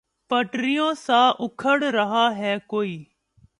[0.31, 3.03] پٹریوں سا اکھڑ رہا ہے کوئی